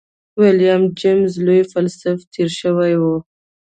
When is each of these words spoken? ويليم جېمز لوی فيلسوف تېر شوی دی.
ويليم 0.39 0.83
جېمز 0.99 1.33
لوی 1.45 1.61
فيلسوف 1.71 2.19
تېر 2.33 2.49
شوی 2.59 2.93
دی. 3.01 3.15